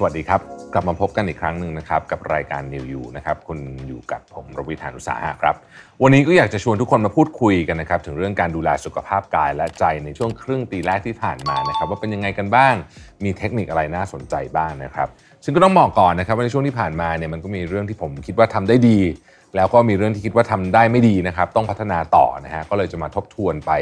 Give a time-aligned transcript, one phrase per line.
[0.00, 0.40] สวัสดีครับ
[0.74, 5.54] กลับมาพบกันอีกครั้งหนึ่งนะครับ กับรายการ New You นะครับคุณอยู่กับผมรวิธานุสาหะครับ
[6.02, 12.74] วันนี้ก็อยากจะชวนทุกคนมาพูดคุยกันนะครับ ถึงเรื่องการดูแลสุขภาพกายและใจในช่วงครึ่งปีแรกที่ผ่านมานะครับ ว่าเป็นยังไงกันบ้าง
[13.24, 15.08] มีเทคนิคอะไรน่าสนใจบ้างนะครับ
[15.44, 18.98] ซึ่งก็ต้องบอกก่อนนะครับว่าในช่วงที่ผ่านมาเนี่ยมันก็มีเรื่องที่ผมคิดว่าทำได้ดี
[19.56, 23.72] แล้วก็มีเรื่องที่คิดว่าทำได้ไม่ดีนะครับ ต้องพัฒนาต่อนะฮะก็เลยจะมาทบทวนไป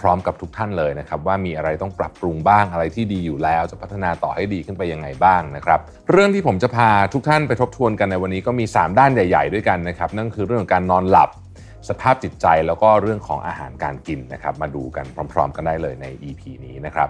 [0.00, 11.30] พร้อม ๆ กับทุกท่านเลยนะครับ ว่ามีอะไรต้องปรับปรุงบ้างอะไรที่ดีอยู่แล้ว จะพัฒนาต่อให้ดีขึ้นไปยังไงบ้างนะครับ เรื่องที่ผมจะพาทุกท่านไปทบทวนกันในวันนี้ก็มี 3 ด้านใหญ่ ๆ ด้วยกันนะครับ นั่นคือเรื่องของการนอนหลับ
[11.88, 17.08] สภาพจิตใจแล้วก็เรื่องของอาหารการกินนะครับ มาดูกันพร้อม ๆ กันได้เลยใน EP นี้นะครับ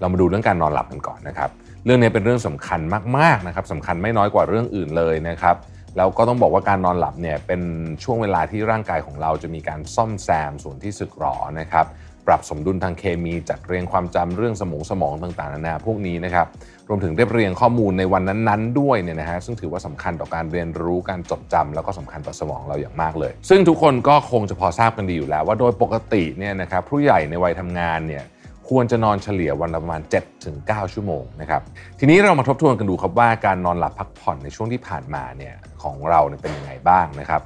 [0.00, 1.50] เรามาดูเรื่องการนอนหลับกันก่อนนะครับ
[1.84, 2.80] เรื่องนี้เป็นเรื่องสำคัญ
[3.18, 5.56] มากๆนะครับสำคัญไม่น้อยกว่าเรื่องอื่นเลยนะครับ
[5.96, 7.60] แล้วก็ต้องบอกว่าการนอนหลับเนี่ยเป็น
[8.04, 11.86] ช่วงเวลาที่ร่างกายของเราจะมีการซ่อมแซมส่วนที่สึกหรอนะครับ
[12.26, 16.46] ปรับสมดุลทางเคมีจัดเรียงความจำเรื่องสมองสมองต่างๆนานาพวกนี้นะครับ
[16.88, 28.24] รวมถึงเรียบเรียงข้อมูลในวันนั้นๆด้วยเนี่ยนะฮะซึ่งถือว่าสำคัญต่อการเรียนรู้การจดจำแล้วก็สำคัญต่อสมองเราอย่างมากเลย ซึ่งทุกคนก็คงจะพอทราบกันดีอยู่แล้ว ว่าโดยปกติเนี่ยนะครับผู้ใหญ่ในวัยทำงานเนี่ย
[28.68, 30.02] ควรจะนอนเฉลี่ยวันละประมาณ
[30.46, 31.62] 7-9 ชั่วโมงนะครับ
[31.98, 37.42] ทีนี้เรามาทบทวนกันดูครับว่าการนอนหลับพักผ่อนในช่วงที่ผ่านมาเนี่ยของเราเนี่ยเป็นยังไงบ้างนะครับ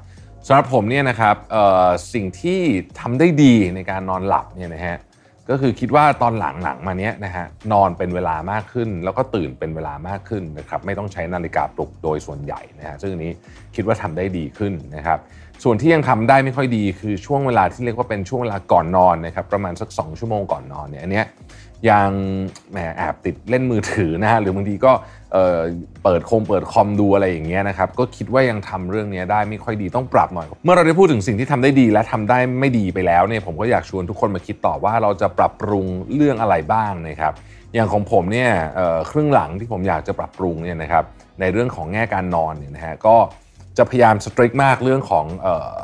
[0.46, 1.36] สำหรับผมเนี่ยนะครับ
[2.14, 2.60] สิ่งที่
[3.00, 4.98] ทำได้ดีในการนอนหลับเนี่ยนะฮะ
[5.50, 13.32] ก็คือคิดว่าตอนหลังๆมาเนี้ยนะฮะนอนเป็นเวลามากขึ้น แล้วก็ตื่นเป็นเวลามากขึ้นนะครับไม่ต้องใช้นาฬิกาปลุกโดยส่วนใหญ่นะฮะซึ่งนนี้
[13.74, 15.18] คิดว่าทำได้ดีขึ้นนะครับ
[15.64, 21.26] ส่วนที่ยังทำได้ไม่ค่อยดีคือช่วงเวลาที่เรียกว่าเป็นช่วงเวลาก่อนนอนนะครับประมาณสัก 2 ชั่วโมงก่อนนอนเนี่ยอันเนี้ย
[21.90, 22.10] ยัง
[22.70, 24.92] แหมแอบติดเล่นมือถือนะฮะหรือบางทีก็
[25.32, 37.32] เเปิดคมเปิดคอมดูอะไรอย่างเงี้ยนะครับก็คิดว่ายังทำเรื่องนี้ได้ไม่ค่อยดีต้องปรับหน่อย เมื่อเราได้พูดถึงสิ่งที่ทำได้ดีและทำได้ไม่ดีไปแล้วเนี่ยผมก็อยากชวนทุกคนมาคิดต่อว่าเราจะปรับปรุงเรื่องอะไรบ้างนะครับ
[37.74, 38.50] อย่างของผมเนี่ย
[39.10, 41.04] ครึ่งหลังที่ผมอยากจะปรับปรุงเนี่ยนะครับ
[41.40, 43.16] ในเรื่องของแง่การนอนเนี่ยนะฮะก็
[43.80, 45.74] จะพยายามสตริกมากเรื่องของเออ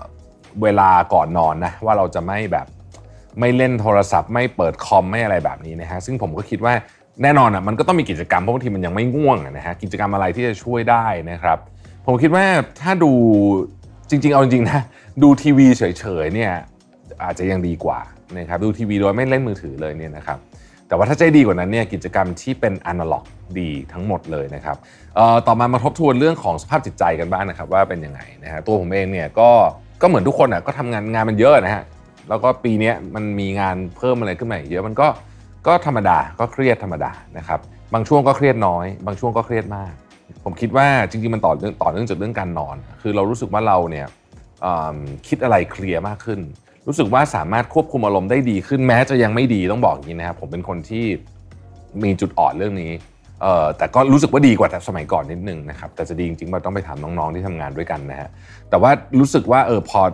[0.62, 2.66] เวลาก่อนนอนนะว่าเราจะไม่แบบ
[3.40, 6.74] ไม่เล่นโทรศัพท์ ไม่เปิดคอมไม่อะไรแบบนี้นะฮะซึ่งผมก็คิดว่า
[7.22, 11.58] แน่นอนอะมันก็ต้องมีกิจกรรมเพราะบางทีมันยังไม่ง่วงนะฮะกิจกรรมอะไรที่จะช่วยได้นะครับ
[12.06, 12.44] ผมคิดว่า
[12.82, 13.12] ถ้าดู
[14.10, 14.80] จริง ๆ เอาจริงๆนะ
[15.22, 16.52] ดูทีวีเฉยๆเนี่ย
[17.22, 17.98] อาจจะยังดีกว่า
[18.38, 20.38] นะครับดูทีวีโดยไม่เล่นมือถือเลยเนี่ยนะครับ
[20.88, 23.24] แต่ว่าถ้าใจดีกว่านั้นเนี่ยกิจกรรมที่เป็นอนาล็อก
[23.60, 24.76] ดีทั้งหมดเลยนะครับ
[25.46, 29.50] ต่อมามาทบทวนเรื่องของสภาพจิตใจกันบ้างนะครับว่าเป็นยังไงนะฮะตัวผมเองเนี่ยก็
[30.02, 31.84] ก็เหมือนทุกคนอะก็ทำงานงานมันเยอะนะฮะ
[32.28, 35.06] แล้วก็ปีนี้มันมีงานเพิ่มอะไรขึ้นมาเยอะมันก็
[35.66, 37.60] ก็ธรรมดาก็เครียดธรรมดานะครับ
[37.94, 39.92] บางช่วงก็เครียดน้อย บางช่วงก็เครียดมาก
[40.44, 44.06] ผมคิดว่าจริงๆมันต่อเนื่องต่อเนื่องจากเรื่องการนอน คือเรารู้สึกว่าเราเนี่ย
[45.28, 46.40] คิดอะไรเคลียร์มากขึ้น
[46.86, 51.04] รู้สึกว่าสามารถควบคุมอารมณ์ได้ดีขึ้นแม้จะยังไม่ดีต้องบอกอย่างนี้นะครับผมเป็นคนที่
[52.02, 52.92] มีจุดอ่อนเรื่องนี้
[53.78, 58.28] แต่ก็รู้สึกว่าดีกว่าแต่สมัยก่อนนิดนึงนะครับแต่จะดีจริงๆเราต้องไปถามน้องๆที่ทำงานด้วยกันนะฮะ
[58.70, 60.10] แต่ว่ารู้สึกว่าเออพอด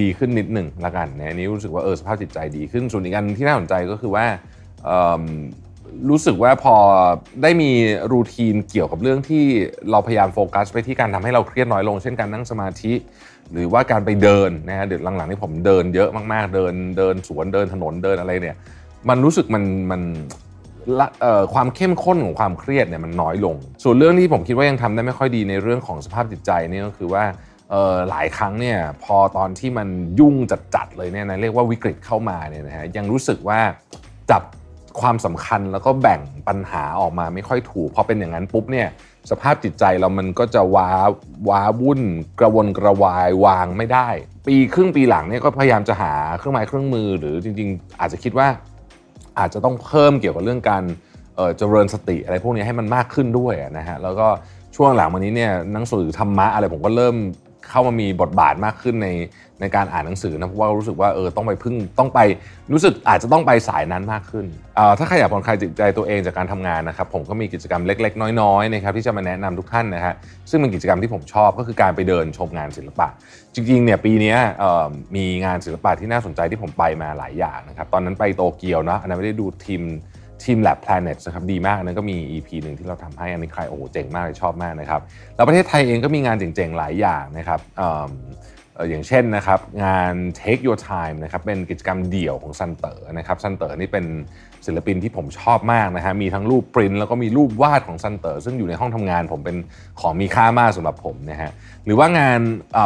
[0.00, 4.24] ดีขึ้นนิดหนึ่งละกันนะนี้รู้สึกว่าเออสภาพจิตใจดีขึ้นส่วนอีกอันที่น่าสนใจก็คือว่า
[6.10, 6.74] รู้สึกว่าพอ
[7.42, 7.70] ได้มี
[8.12, 9.44] รูทีนเกี่ยวกับเรื่องที่
[9.90, 12.92] เราพยายามโฟกัส ไปที่การทำให้เราเครียดน้อยลง เช่นการนั่งสมาธิ
[13.52, 18.56] หรือว่าการไปเดินนะฮะเดี๋ยวหลังๆนี่ผมเดินเยอะมากๆเดินเดินสวนเดินถนนเดินอะไรเนี่ย
[19.08, 20.02] มันรู้สึกมันมัน
[21.54, 27.24] ความเข้มข้นของความเครียดเนี่ยมันน้อยลง ส่วนเรื่องที่ผมคิดว่ายังทำได้ไม่ค่อยดีในเรื่องของสภาพจิตใจนี่ก็คือว่า
[28.10, 29.88] หลายครั้งเนี่ยพอตอนที่มัน
[30.20, 30.34] ยุ่ง
[30.74, 33.60] จัดๆเลยเนี่ยนะเรียกว่าวิกฤตเข้ามาเนี่ยนะฮะยังรู้สึกว่า
[34.30, 34.42] จับ
[35.00, 38.88] ความสำคัญแล้วก็แบ่งปัญหาออกมาไม่ค่อยถูกพอเป็นอย่างนั้นปุ๊บเนี่ย
[39.30, 40.90] สภาพจิตใจเรามันก็จะว้า
[41.48, 42.00] ว้าวุ่น
[42.40, 44.08] กระวนกระวายวางไม่ได้
[44.46, 48.48] ปีครึ่งปีหลังเนี่ยก็พยายามจะหาเครื่องไม้เครื่องมือ หรือจริง ๆ อาจจะคิดว่า
[49.38, 50.82] อาจจะต้องเพิ่มเกี่ยวกับเรื่องการ
[51.58, 54.28] เจริญสติอะไรพวกนี้ให้มันมากขึ้นด้วยนะฮะแล้วก็
[54.76, 57.16] ช่วงหลังวันนี้เนี่ยหนังสือธรรมะอะไรผมก็เริ่ม
[57.68, 59.08] เข้ามามีบทบาทมากขึ้นใน
[59.60, 62.20] ในการอ่านหนังสือนะเพราะว่ารู้สึกว่าเออต้องไปพึ่งต้องไป
[62.72, 64.46] รู้สึกอาจจะต้องไปสายนั้นมากขึ้น
[64.98, 70.14] ถ้าใครอยากผ่อนคลายจิตใจตัวเองจากการทำงานนะครับผมก็มีกิจกรรมเล็ก ๆ น้อยๆนะครับที่จะมาแนะนำทุกท่านนะฮะ
[70.50, 73.08] ซึ่งเป็นกิจกรรมที่ผมชอบก็คือการไปเดินชมงานศิลปะ
[73.54, 74.34] จริงๆเนี่ยปีนี้
[75.16, 79.82] มีงานศิลปะที่น่าสนใจที่ผมไปมาหลายอย่างนะครับตอนนั้นไปโตเกียวนะอันนั้นไม่ได้ดูทีม
[80.44, 85.00] ทีม Lab Planet นะครับดีมากนั้นก็มี EP หนึ่งที่เราทำให้อันนี้ใครโอ้เจ๋งมากเลยชอบมากนะครับ
[85.36, 87.60] แล้วประเทศไทยเองก็มีงานเจ๋งๆหลายอย่างนะครับ
[88.88, 94.04] อย่างเช่นนะครับงาน Take Your Time นะครับเป็นกิจกรรมเดี่ยวของซันเตอร์นะครับซันเตอร์นี่เป็น
[94.66, 99.56] ศิลปินที่ผมชอบมากนะฮะมีทั้งรูปปรินแล้วก็มีรูปวาดของซันเตอร์ซึ่งอยู่ในห้องทำงานผมเป็น
[100.00, 101.50] ของมีค่ามากสำหรับผมนะฮะ
[101.86, 102.40] หรือว่างาน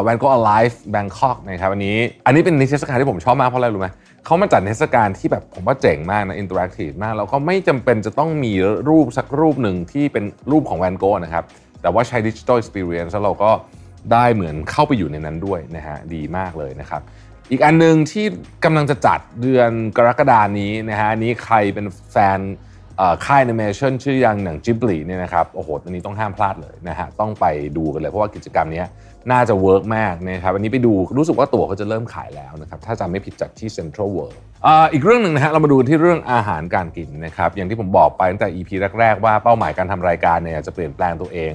[0.06, 1.96] Van Gogh Alive Bangkok นะครับอันนี้
[2.26, 3.88] อันนี้เป็นนิทรรศการที่ผมชอบมากเพราะอะไรรู้ไหม
[4.24, 8.52] เขามาจัดนิทรรศการที่แบบผมว่าเจ๋งมากนะ interactive มากแล้วก็ไม่จำเป็นจะต้องมี
[8.88, 11.44] รูปสักรูปหนึ่งที่เป็นรูปของ Van Gogh นะครับ
[11.82, 13.50] แต่ว่าใช้ digital experience แล้วเราก็
[14.12, 17.02] ได้เหมือนเข้าไปอยู่ในนั้นด้วยนะฮะดีมากเลยนะครับ
[17.50, 18.26] อีกอันหนึ่งที่
[18.64, 22.38] กำลังจะจัดเดือนกรกฎานี้นะฮะนี้ใครเป็นแฟน
[23.26, 27.46] ค่ายแอนิเมชันชื่ออย่างหนังจิบลีเนี่ยนะครับโอ้โหตัวนี้ต้องห้ามพลาดเลยนะฮะต้องไป
[27.76, 28.82] ดูกันเลยเพราะว่ากิจกรรมนี้
[29.30, 34.40] น่าจะ work มากนะครับวันนี้ไปดูรู้สึกว่าตั๋วเขาจะเริ่มขายแล้วนะครับถ้าจำไม่ผิดจัดที่เซ็นทรัลเวิลด์
[34.92, 41.52] อีกเรื่องหนึ่งนะฮะเรามาดูที่เรื่องอาหารการกินนะครับอย่างที่ผมบอกไปตั้งแต่ EP แรก ๆ ว่าเป้าหมายการทำรายการเนี่ยจะเปลี่ยนแปลงตัวเอง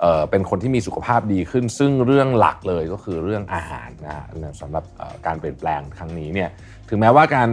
[0.00, 4.26] เเป็นคนที่มีสุขภาพดีขึ้น ซึ่งเรื่องหลักเลยก็คือเรื่องอาหารนะฮะ
[4.60, 4.84] สำหรับ
[5.26, 6.48] การเปลี่ยนแปลงครั้งนี้เนี่ย
[6.88, 7.48] ถึงแม้ว่าการ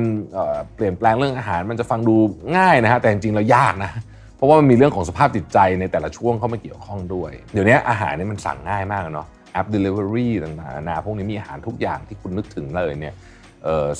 [0.76, 2.16] เปลี่ยนแปลงเรื่องอาหารมันจะฟังดู
[2.58, 3.92] ง่ายนะฮะแต่จริงๆแล้วยากนะ
[4.36, 13.16] เพราะว่ามันมีเรื่องของสภาพจิตใจในแต่ละช่วงเข้ามาเกี่ยวข้องด้วย เดี๋ยวนี้อาหารนี่มันสั่งง่ายมากเนาะแอป Delivery ต่างๆนาพวกนี้มีอาหารทุกอย่างที่คุณนึกถึงเลยเนี่ย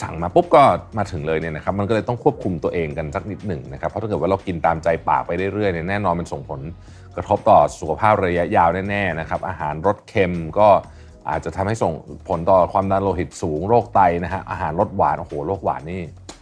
[0.02, 0.64] สั่งมาปุ๊บก็
[0.98, 6.60] มาถึงเลยเนี่ยนะครับมันก็เลยต้องควบคุมตัวเองกันสักนิดหนึ่งนะครับเพราะถ้าเกิดว่าเรากินตามใจปากไปเรื่อยๆเนี่ยแน่นอนมันส่งผล
[7.16, 10.68] กระทบต่อสุขภาพระยะยาวแน่ๆนะครับอาหารรสเค็มก็
[11.30, 11.94] อาจจะทำให้ส่ง
[12.28, 16.02] ผลต่อความดันโลหิตสูงโรคไตนะฮะอาหารรสหวานโอ้โหโรคหวานนี่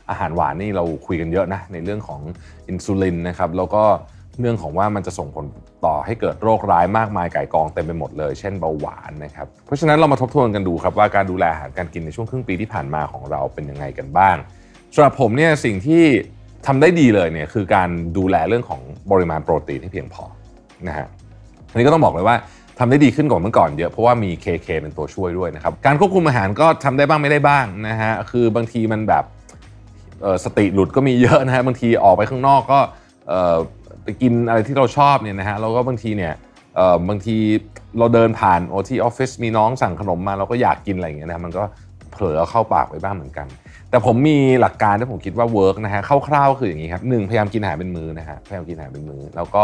[0.09, 2.21] อาหารหวานนี่เราคุยกันเยอะนะในเรื่องของ
[2.67, 3.83] อินซูลินนะครับแล้วก็
[4.39, 5.45] เรื่องของว่ามันจะส่งผล
[5.85, 14.35] ต่อให้เกิดโรคร้ายมากมายไก่กองเต็มไปหมดเลย เช่นเบาหวานนะครับเพราะฉะนั้นเรามาทบทวนกันดูครับว่าการดูแลอาหารการกินในช่วงครึ่งปีที่ผ่านมาของเราเป็นยังไงกันบ้าง
[14.93, 16.03] สำหรับผมเนี่ยสิ่งที่
[16.65, 18.81] ทำได้ดีเลยเนี่ยคือการดูแลเรื่องของ
[19.11, 20.25] ปริมาณโปรตีนที่เพียงพอ
[20.87, 21.07] นะฮะ
[21.71, 22.35] อันนี้ก็ต้องบอกเลยว่า
[22.79, 29.23] ทำได้ดีขึ้นกว่าเมื่อก่อนเยอะเพราะว่ามี KK เป็นตัวช่วยด้วยนะครับ การควบคุมอาหารก็ทำได้บ้างไม่ได้บ้างนะฮะคือบางทีมันแบบ
[30.45, 32.79] สติหลุดก็มีเยอะนะฮะบางทีออกไปข้างนอกก็
[34.03, 36.33] ไปกินอะไรที่เราชอบเนี่ยนะฮะเราก็บางทีเนี่ย
[37.09, 37.37] บางที
[37.99, 41.63] เราเดินผ่านโอที่ออฟฟิศมีน้องสั่งขนมมาเราก็อยากกินอะไรอย่างเงี้ยนะมันก็
[42.11, 43.47] เผลอเข้าปากไปบ้างเหมือนกัน
[43.89, 49.63] แต่ผมมีหลักการที่ผมคิดว่า work นะฮะคร่าวๆคืออย่างนี้ครับหนึ่งพยายามกินอาหารเป็นมื้อนะฮะพยายามกินอาหารเป็นมื้อแล้วก็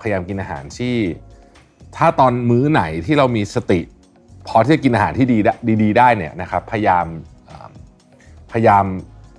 [0.00, 0.94] พยายามกินอาหารที่
[1.96, 3.80] ถ้าตอนมื้อไหนที่เรามีสติ
[4.48, 5.38] พอที่จะกินอาหารที่ดี
[5.82, 7.06] ดีได้เนี่ยนะครับพยายาม
[8.52, 8.84] พยายาม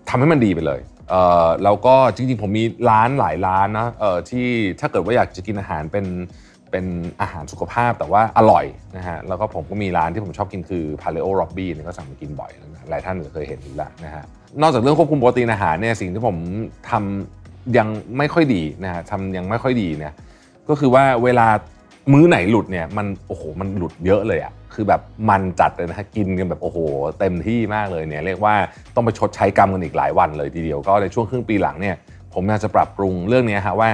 [0.09, 1.13] ทำให้มันดีไปเลย
[1.63, 3.87] แล้วก็จริงๆ ผมมีร้านหลายร้านนะ
[4.29, 4.47] ที่
[4.79, 6.05] ถ้าเกิดว่าอยากจะกินอาหารเป็น
[6.71, 6.85] เป็น
[7.21, 8.65] อาหารสุขภาพแต่ว่าอร่อย
[8.97, 12.51] นะฮะแล้วก็ผมก็มีร้านที่ผมชอบกินคือ Paleo Robby เนี่ยก็สั่งมากินบ่อย
[12.89, 14.23] หลายท่านเคยเห็นอยู่แล้วนะฮะ
[14.61, 16.37] นอกจากเรื่องควบคุมโปรตีนอาหารเนี่ยสิ่งที่ผม
[16.89, 17.46] ทำ
[17.77, 17.87] ยัง
[18.17, 20.13] ไม่ค่อยดีนะฮะทำยังไม่ค่อยดีเนี่ย
[20.69, 21.47] ก็คือว่าเวลา
[22.13, 26.77] มื้อไหนหลุดเนี่ยมันโอ้โหมันหลุดเยอะเลยอะคือแบบมันจัดเลยนะฮะกินกันแบบโอ้โห
[27.19, 28.55] เต็มที่มากเลยเนี่ยเรียกว่า
[28.95, 31.95] ต้องไปชดใช้กรรมกันอีกหลายวันเลยทีเดียวก็ในช่วงครึ่งปีหลังเนี่ย
[32.33, 33.89] ผมอยากจะปรับปรุงเรื่องนี้ฮะว่า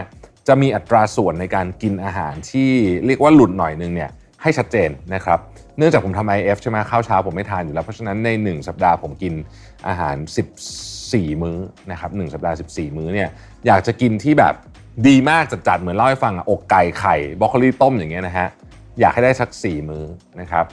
[0.47, 2.69] จะมีอัตราส่วนในการกินอาหารที่
[3.05, 4.09] เรียกว่าหลุดหน่อยนึงเนี่ย
[4.41, 5.39] ให้ชัดเจนนะครับ
[5.77, 9.33] เนื่องจากผมทำ IF ใช่ไหมข้าวเช้าผมไม่ทานอยู่แล้ว เพราะฉะนั้นใน 1 สัปดาห์ผมกิน
[9.87, 10.15] อาหาร
[11.13, 11.57] 14 มื้อ
[11.91, 13.29] นะครับ1สัปดาห์ 14 มื้อเนี่ย
[13.67, 14.53] อยากจะกินที่แบบ
[15.07, 18.47] ดีมากจัดๆเหมือนเล่าให้ฟังอกไก่ไข่บรอกโคลีต้มอย่างเงี้ยนะฮะ
[18.99, 20.03] อยากให้ได้สัก 4 มื้อ
[20.41, 20.65] นะครับ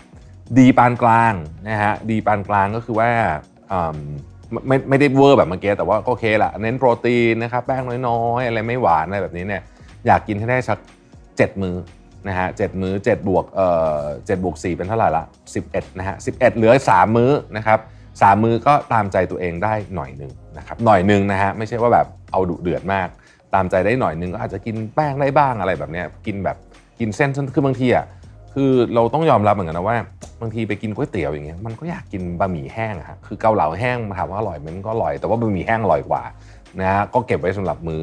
[0.58, 1.34] ดีปานกลาง
[1.69, 3.10] นะฮะดีปานกลางก็คือว่า
[4.66, 9.62] ไม่ไม่ได้เวอร์แบบเมื่อกี้แต่ว่าก็โอเคละเน้นโปรตีนนะครับแป้งน้อยๆ อะไรไม่หวานอะไรแบบนี้เนี่ย
[10.06, 10.78] อยากกินให้ได้สัก
[11.20, 11.76] 7 มื้อ
[12.28, 15.25] นะฮะเจ็ดมื้อ7บวกเอ่อเจ็ดบวก4เป็นเท่าไหร่ละ
[15.62, 17.78] 11นะฮะ11 เหลือ 3 มื้อนะครับ
[18.21, 23.09] สามมือก็ตามใจตัวเองได้หน่อยหนึ่งนะครับหน่อยหนึ่งนะฮะไม่ใช่ว่าแบบเอาดุเดือดมาก
[23.55, 26.57] ตามใจได้หน่อยหนึ่งก็อาจจะกินแป้งได้บ้างอะไรแบบนี้กินแบบ
[26.99, 28.07] กินเส้นคือบางทีอะ
[28.55, 29.97] คือเราต้องยอมรับเหมือนกันนะว่า
[30.40, 36.23] บางทีไปกินก๋วยเตี๋ยวอย่างเงี้ยมันก็อยากกินบะหมี่แห้งอะฮะคือเกาเหลาแห้งถามว่าอร่อยมันก็อร่อยแต่ว่าบะหมี่แห้งอร่อยกว่า
[36.81, 38.02] นะฮะก็เก็บไว้สำหรับมื้อ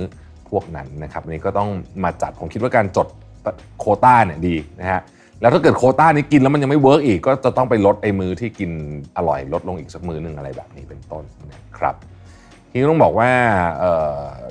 [0.50, 1.70] พวกนั้นนะครับนี่ก็ต้อง
[2.04, 3.08] มาจัดผมคิดว่าการจัด
[3.80, 5.02] โควตาเนี่ยดีนะฮะ
[5.41, 8.72] แล้วถ้าเกิดโควตานี้กินแล้วมันยังไม่ work อีก ก็จะต้องไปลดไอ้มื้อที่กิน
[9.17, 11.96] อร่อยลดลงอีกสักมื้อหนึ่งอะไรแบบนี้เป็นต้นนะครับ
[12.72, 13.29] ทีนี้ต้องบอกว่า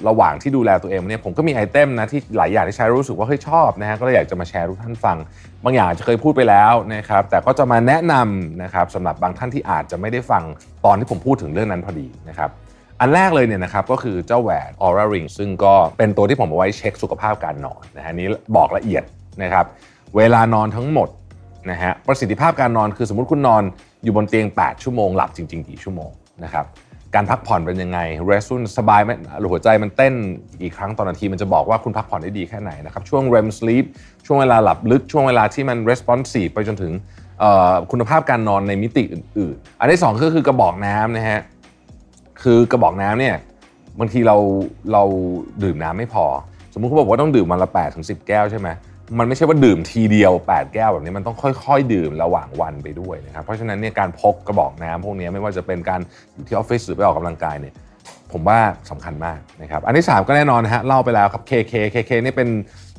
[0.08, 5.16] ระหว่างที่ดูแลตัวเองเนี่ยผมก็มี item นะที่หลายอย่างที่ใช้รู้สึกว่าเฮ้ยชอบนะฮะก็เลยอยากจะมาแชร์ทุกท่านฟัง
[5.64, 10.42] บางอย่างจะเคยพูดไปแล้วนะครับแต่ก็จะมาแนะนำนะครับสำหรับบางท่านที่อาจจะไม่ได้ฟัง
[10.84, 12.50] ตอนที่ผมพูดถึงเรื่องนั้นพอดีนะครับ
[13.00, 19.02] อันแรกเลยเนี่ยนะครับก็คือเจ้าแหวน Aura Ring ซึ่งก็เป็นตัวที่ผมเอาไว้เช็คสุขภาพการนอนนะฮะนี้บอกละเอียด
[19.42, 19.66] นะครับ
[20.16, 21.08] เวลานอนทั้งหมด
[21.70, 23.62] นะฮะประสิทธิภาพการนอนคือสมมติคุณนอน
[24.04, 26.10] อยู่บนเตียง 8 ชั่วโมงหลับจริงๆกี่ชั่วโมง
[26.44, 26.66] นะครับ
[27.14, 29.10] การพักผ่อนเป็นยังไงเรสซุนสบายไหม
[29.50, 30.14] หัวใจมันเต้น
[30.62, 33.84] กี่ครั้งต่อนนาทีมันจะบอกว่าคุณพักผ่อนได้ดีแค่ไหนนะครับช่วง REM sleep
[34.26, 36.92] ช่วงเวลาหลับลึกช่วงเวลาที่มัน responsive ไปจนถึง
[37.90, 41.40] คุณภาพการนอนในมิติอื่นๆ อันที่2ก็คือกระบอกน้ำนะฮะ
[42.42, 43.34] คือกระบอกน้ำเนี่ย
[43.98, 44.36] บางทีเรา
[44.92, 45.02] เรา
[45.62, 46.24] ดื่มน้ำไม่พอ
[46.72, 48.68] สมมุติเขาบอกว่าต้องดื่มวันละ8ถึง10 แก้วใช่ไหม
[49.18, 56.00] มันไม่ใช่ว่าดื่มทีเดียว 8 แก้วแบบนี้มันต้องค่อย ๆ ดื่มระหว่างวันไปด้วยนะครับเพราะฉะนั้นเนี่ยการพกกระบอกน้ำพวกนี้ไม่ว่าจะเป็นการ
[56.34, 57.74] อยู่ที่ออฟฟิศหรือไปออกกำลังกายเนี่ย
[58.32, 58.58] ผมว่า
[58.90, 62.48] สำคัญมากนะครับอันที่ 3 ก็แน่นอนนะฮะเล่าไปแล้วครับ KK KK นี่เป็น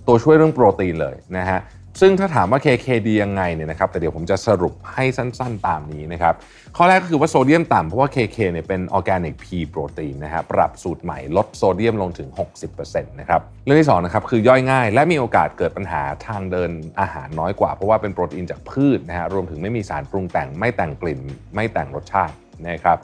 [0.08, 1.60] ตัวช่วยเรื่องโปรตีนเลยนะฮะ
[2.00, 6.34] ซึ่งถ้าถามว่า KK ดียังไงเนี่ยนะครับแต่เดี๋ยวผมจะสรุปให้สั้นๆตามนี้นะครับ
[6.77, 12.30] ข้อแรกก็คือว่าโซเดียมต่ำเพราะว่า KK เนี่ยเป็นออร์แกนิกพีโปรตีนนะฮะปรับสูตรใหม่ลดโซเดียมลงถึง
[12.70, 21.20] 60%นะครับเรื่องที่2นะครับคือย่อยง่าย และมีโอกาสเกิดปัญหาทางเดินอาหารน้อยกว่า เพราะว่าเป็นโปรตีนจากพืชนะฮะรวมถึงไม่มีสารปรุงแต่งไม่แต่งกลิ่น
[21.56, 22.36] ไม่แต่งรสชาติ
[22.68, 22.98] นะครับ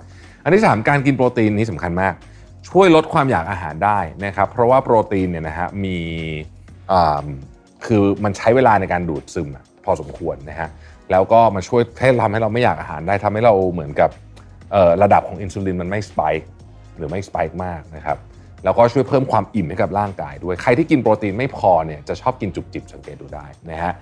[0.43, 2.13] อันที่ 3 การกินโปรตีนนี้สำคัญมาก
[2.69, 5.97] ช่วยลดความอยากอาหารได้นะครับเพราะว่าโปรตีนเนี่ยนะฮะมี
[7.85, 9.49] คือมันใช้เวลาในการดูดซึม
[9.85, 10.69] พอสมควรนะฮะ
[11.11, 14.09] แล้วก็มาช่วยให้ทำให้เราไม่อยากอาหารได้ทำให้เราเหมือนกับ
[15.03, 16.33] ระดับของอินซูลินมันไม่สปาย
[16.97, 18.17] หรือไม่สปายมากนะครับ
[18.63, 23.93] แล้วก็ช่วยเพิ่มความอิ่มให้กับร่างกายด้วย ใครที่กินโปรตีนไม่พอเนี่ยจะชอบกินจุกจิบสังเกตดูได้นะฮะ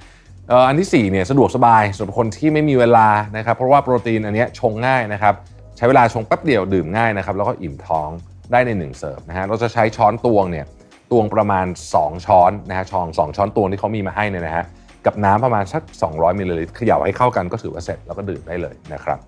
[0.68, 3.08] อันที่4เนี่ยสะดวกสบายสำหรับคนที่ไม่มีเวลา
[3.38, 5.34] นะครับเพราะว่าโปรตีนอันนี้ชงง่ายนะครับ
[5.78, 8.10] ใช้เวลาชงแป๊บเดียวดื่มง่ายนะครับแล้วก็อิ่มท้อง
[8.52, 10.66] ได้ใน1เสิร์ฟนะฮะเราจะใช้ช้อนตวงเนี่ย
[11.12, 11.66] ตวงประมาณ
[11.98, 14.66] 2 ช้อนนะฮะช้อน2ช้อนตวงที่เขามีมาให้เนี่ยนะฮะ
[15.06, 19.20] กับน้ำประมาณสัก 200มิลลิลิตรเขย่าให้เข้ากันก็ถือว่าเสร็จแล้วก็ดื่มได้เลยนะครับ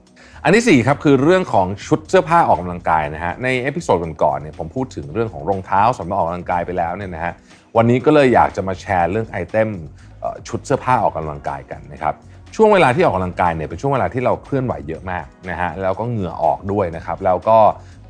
[0.43, 7.33] อันที่4ครับคือเรื่องของชุดเสื้อผ้าออกกำลังกายนะฮะใน episode ก่อนๆเนี่ยผมพูดถึงเรื่องของรองเท้าสำหรับออกกำลังกายไปแล้วเนี่ยนะฮะ
[7.77, 9.69] วันนี้ก็เลยอยากจะมาแชร์เรื่อง item
[10.47, 12.15] ชุดเสื้อผ้าออกกำลังกายกันนะครับ
[12.55, 17.57] ช่วงเวลาที่ออกกำลังกายเนี่ยเป็นช่วงเวลาที่เราเคลื่อนไหวเยอะมากนะฮะแล้วก็เหงื่อออกด้วยนะครับแล้วก็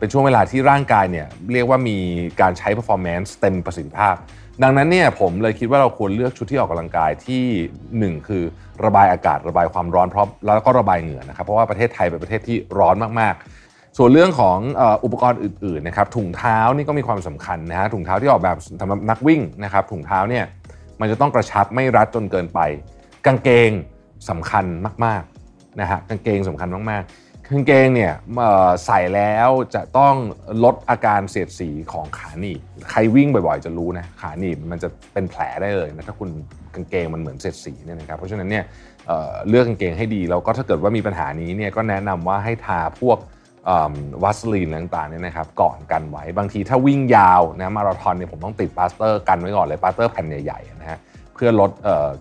[0.04, 1.98] เป็นช่วงเวลาที่ร่างกายเนี่ยเรียกว่ามี
[2.42, 4.16] การใช้ performance เต็มประสิทธิภาพ
[4.64, 8.44] ดังนั้นเนี่ยผมเลยคิดว่าเราควรเลือกชุดที่ออกกำลังกายที่ 1 คือ
[8.86, 14.58] ระบายอากาศระบายความร้อนเพร้อมแล้วก็ระบายเหงื่อนะครับเพราะว่าประเทศไทยเป็นประเทศที่ร้อนมากๆ ส่วนเรื่องของ
[15.04, 20.46] อุปกรณ์อื่นๆนะครับถุงเท้านี่ก็มีความสำคัญนะฮะถุงเท้าที่ออกแบบสำหรับนักวิ่งนะครับถุงเท้าเนี่ย
[21.00, 22.60] มันจะต้องกระชับไม่รัดจนเกินไป
[23.26, 23.72] กางเกง
[24.30, 24.66] สำคัญ
[25.06, 27.23] มากๆนะฮะกางเกงสำคัญมากๆ
[27.54, 28.14] กางเกงเนี่ย
[28.86, 30.16] ใส่แล้วจะต้อง
[30.64, 36.30] ลดอาการเสียดสีของขาหนีบใครวิ่งบ่อยๆ จะรู้นะขาหนีบมันจะเป็นแผลได้เลยนะถ้าคุณ
[36.76, 38.64] กางเกงมันเหมือนเสียดสีเนี่ยนะครับเพราะฉะนั้นเนี่ย
[39.50, 43.18] เลือกกางเกงให้ดีแล้วก็ถ้าเกิดว่ามีปัญหานี้เนี่ยก็แนะนำว่าให้ทาพวก
[44.24, 51.00] วาสลีนต่างๆเนี่ยนะครับก่อนกันไว้บางทีถ้าวิ่งยาวนะมาราธอนเนี่ยผมต้องติดพลาสเตอร์กันไว้ก่อนเลยพลาสเตอร์แผ่นใหญ่ๆนะฮะ
[51.34, 51.72] เพื่อลด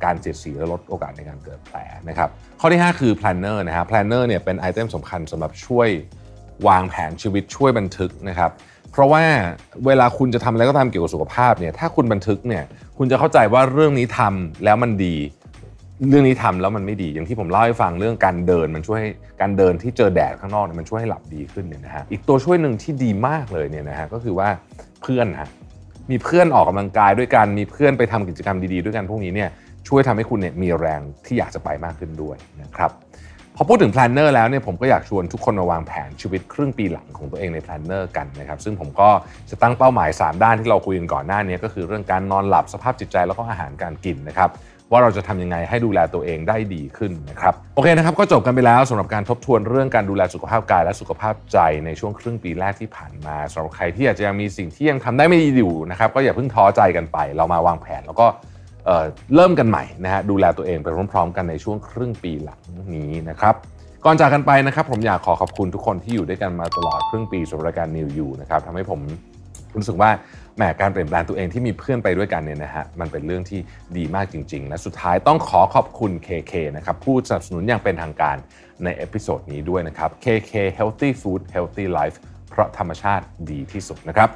[0.05, 1.77] การเสียดสีและลดโอกาสในการเกิดแผล
[2.09, 2.29] นะครับ
[2.61, 5.89] ข้อที่ 5 คือ planner นะฮะ planner เนี่ยเป็นไอเทมสำคัญสำหรับช่วย
[6.67, 8.51] วางแผนชีวิตช่วยบันทึกนะครับ
[8.93, 9.23] เพราะว่า
[9.87, 12.65] เวลาคุณจะทำอะไรก็ตามเกี่ยวกับสุขภาพเนี่ยถ้าคุณบันทึกเนี่ย
[12.99, 15.17] คุณจะเข้าใจว่าเรื่องนี้ทำแล้วมันดี
[16.09, 19.03] เรื่องนี้ทำแล้วมันไม่ดี อย่างที่ผมเล่าให้ฟังเรื่องการเดินมันช่วย
[19.41, 24.49] การเดินที่เจอแดดข้างนอกเนี่ยมันช่วยให้หลับดีขึ้นเนี่ยนะฮะอีกตัวช่วยหนึ่งที่ดีมากเลยเนี่ยนะฮะก็คือว่า
[25.03, 25.49] เพื่อนฮะ
[26.11, 29.51] มีเพื่อนออกกำลังกายด้วยกันมีเพื่อนไปทำกิจกรรมดีๆ ด้วยกันพวกนี้เนี่ย
[29.89, 32.91] ช่วยทำให้คุณเนี่ยมีแรงที่อยากจะไปมากขึ้นด้วยนะครับ
[33.57, 39.11] พอพูดถึง planner แล้วเนี่ยผมก็อยากชวนทุกคนมาวางแผนชีวิตครึ่งปีหลังของตัวเองใน planner กันนะครับ ซึ่งผมก็
[39.51, 44.51] จะตั้งเป้าหมาย 3 ด้านที่เราคุยกันก่อนหน้านี้ก็คือเรื่องการนอนหลับสภาพจิตใจแล้วก็อาหารการกินนะครับ
[44.91, 58.27] ว่าเราจะทำยังไงให้ดูแลตัวเองได้ดีขึ้นนะครับโอเคนะครับก็จบกันไปแล้วสำหรับการทบทวนเรื่องการดูแลสุขภาพกายและสุขภาพใจในช่วงครึ่งปีแรกที่ผ่านมาสำหรับใครที่อาจจะยังมีสิ่งที่ยังทำได้ไม่ดีอยู่นะครับก็อย่าเพิ่งท้อใจกันไป เรามาวางแผนแล้วก็
[59.35, 62.61] เริ่มกันใหม่นะฮะดูแลตัวเองไปพร้อมๆ กันในช่วงครึ่งปีหลัง
[62.95, 63.55] นี้นะครับ
[64.05, 69.01] ก่อนจากกันไปนะครับ ผมอยากขอขอบคุณทุกคนที่อยู่ด้วยกันมาตลอดครึ่งปีสำหรับรายการ New You นะครับทำให้ผม
[69.77, 70.11] รู้สึกว่า
[70.57, 73.61] แหมการเปลี่ยนแปลงตัวเองที่มีเพื่อนไปด้วยกันเนี่ยนะฮะมันเป็นเรื่องที่
[73.97, 78.37] ดีมากจริง ๆ และสุดท้ายต้องขอขอบคุณ KK นะครับผู้สนับสนุนอย่างเป็นทางการ
[78.85, 82.17] ใน episode นี้ด้วยนะครับ KK Healthy Food Healthy Life
[82.51, 84.31] เพราะธรรมชาติดีที่สุดนะครับ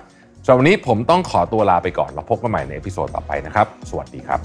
[0.49, 4.41] สำหรับวันนี้ผมต้องขอตัวลาไปก่อนเราพบกันใหม่ใน episode ต่อไปนะครับ สวัสดีครับ